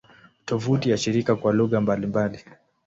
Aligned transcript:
Tovuti 0.45 0.89
ya 0.89 0.97
shirika 0.97 1.35
kwa 1.35 1.53
lugha 1.53 1.81
mbalimbali 1.81 2.39